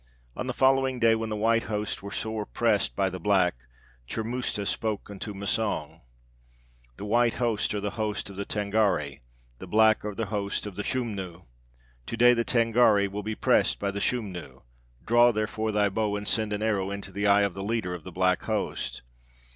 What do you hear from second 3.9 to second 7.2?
Churmusta spake unto Massang: 'The